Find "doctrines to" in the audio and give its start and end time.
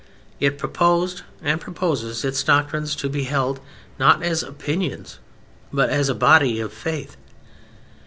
2.43-3.07